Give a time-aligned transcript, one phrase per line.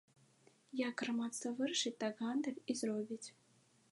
[0.87, 3.23] Як грамадства вырашыць, так гандаль і зробіць.